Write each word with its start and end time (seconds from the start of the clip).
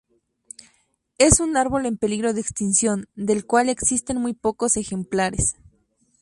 Es 1.19 1.39
un 1.39 1.55
árbol 1.57 1.85
en 1.85 1.95
peligro 1.95 2.33
de 2.33 2.41
extinción, 2.41 3.07
del 3.13 3.45
cual 3.45 3.69
existen 3.69 4.17
muy 4.19 4.33
pocos 4.33 4.75
ejemplares. 4.77 5.57